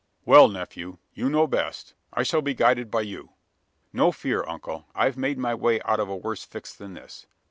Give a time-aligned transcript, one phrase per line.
[0.25, 3.33] "Well, nephew, you know best: I shall be guided by you."
[3.93, 4.87] "No fear, uncle.
[4.95, 7.27] I've made my way out of a worse fix than this.